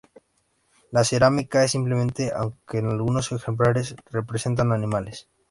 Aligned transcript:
La 0.89 1.03
cerámica 1.03 1.63
es 1.63 1.73
simple, 1.73 1.93
aunque 2.35 2.77
algunos 2.79 3.31
ejemplares 3.33 3.95
representan 4.09 4.71
animales. 4.71 5.29